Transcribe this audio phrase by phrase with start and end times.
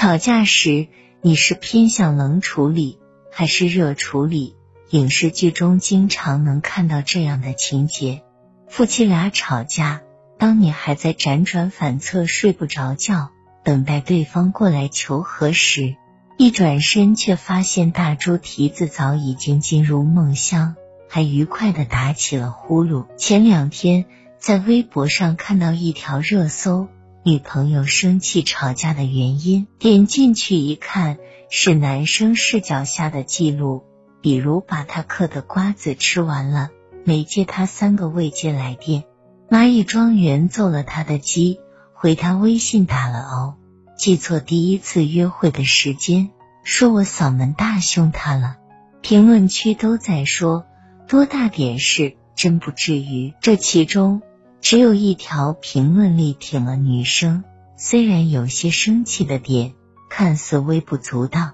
[0.00, 0.88] 吵架时，
[1.20, 2.98] 你是偏向冷处理
[3.30, 4.56] 还是热处理？
[4.88, 8.22] 影视剧中经常能看到这样的情节：
[8.66, 10.00] 夫妻俩吵架，
[10.38, 13.28] 当你还在辗转反侧、睡不着觉，
[13.62, 15.96] 等待对方过来求和时，
[16.38, 20.76] 一转身却发现大猪蹄子早已经进入梦乡，
[21.10, 23.04] 还愉快的打起了呼噜。
[23.18, 24.06] 前两天
[24.38, 26.88] 在微博上看到一条热搜：
[27.22, 31.18] 女朋友生气吵架的原因，点进去一看，
[31.50, 33.84] 是男生视角下的记录。
[34.22, 36.70] 比如把他嗑的瓜子吃完了，
[37.04, 39.02] 没接他三个未接来电；
[39.50, 41.60] 蚂蚁庄园揍了他的鸡，
[41.92, 43.54] 回他微信打了哦；
[43.98, 46.30] 记错第一次约会的时间，
[46.64, 48.56] 说我嗓门大凶他了。
[49.02, 50.64] 评论区都在说
[51.06, 53.34] 多大点事，真不至于。
[53.42, 54.22] 这其中
[54.60, 57.44] 只有一条评论力挺了女生，
[57.76, 59.72] 虽然有些生气的点
[60.08, 61.52] 看似微不足道。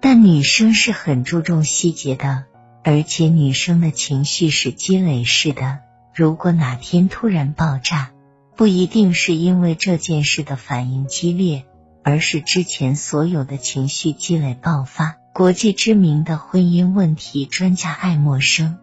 [0.00, 2.44] 但女生是很注重细节的，
[2.84, 5.80] 而且女生的情绪是积累式的。
[6.14, 8.10] 如果哪天突然爆炸，
[8.56, 11.64] 不一定是因为这件事的反应激烈，
[12.04, 15.16] 而是之前所有的情绪积累爆发。
[15.34, 18.78] 国际知名的婚姻问题专家艾默生、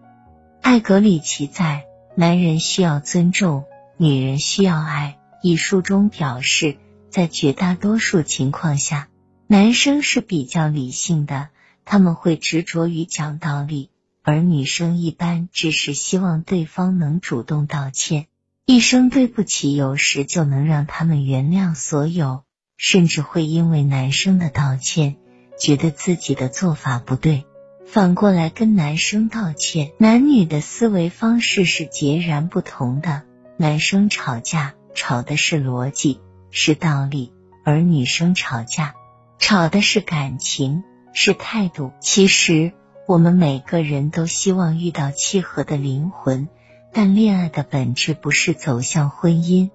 [0.61, 1.85] 艾格里奇在
[2.17, 3.65] 《男人需要尊重，
[3.97, 6.77] 女人需要爱》一书中表示，
[7.09, 9.09] 在绝大多数情况下。
[9.47, 11.49] 男生是比较理性的，
[11.83, 13.89] 他们会执着于讲道理，
[14.23, 18.27] 而女生一般只是希望对方能主动道歉，
[18.65, 22.43] 一声对不起，有时就能让他们原谅所有，
[22.77, 25.17] 甚至会因为男生的道歉，
[25.59, 27.45] 觉得自己的做法不对，
[27.85, 29.91] 反过来跟男生道歉。
[29.99, 33.23] 男女的思维方式是截然不同的，
[33.57, 36.19] 男生吵架吵的是逻辑，
[36.49, 37.31] 是道理，
[37.63, 38.95] 而女生吵架。
[39.37, 41.91] 吵的是感情，是态度。
[42.01, 42.73] 其实
[43.07, 46.49] 我们每个人都希望遇到契合的灵魂，
[46.91, 49.69] 但恋爱的本质不是走向婚姻，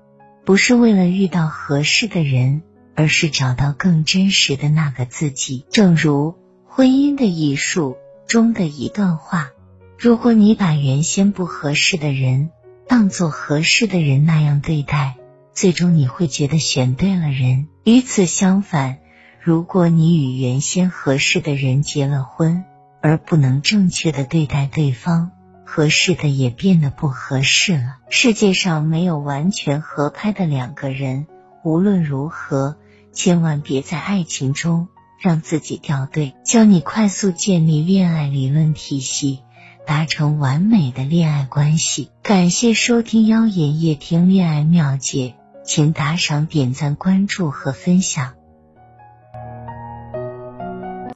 [0.45, 2.63] 不是为了遇到合适的人，
[2.97, 5.65] 而是找到更真实的那个自己。
[5.71, 6.33] 正如
[6.73, 7.97] 《婚姻的艺术》
[8.31, 9.51] 中的一段话：
[9.99, 12.51] 如果你把原先不合适的人
[12.87, 15.17] 当做合适的人那样对待，
[15.53, 17.67] 最终你会觉得选对了人。
[17.83, 18.99] 与此相反。
[19.41, 22.65] 如果你与原先合适的人结了婚，
[23.03, 25.33] 而不能正确的对待对方，
[25.67, 27.97] 合适的也变得不合适了。
[28.11, 31.27] 世界上没有完全合拍的两个人，
[31.65, 32.77] 无论如何，
[33.13, 34.87] 千万别在爱情中
[35.21, 36.35] 让自己掉队。
[36.43, 39.41] 教你快速建立恋爱理论体系，
[39.87, 42.11] 达成完美的恋爱关系。
[42.23, 48.40] 感谢收听妖言夜听恋爱妙解，请打赏、点赞、关注和分享。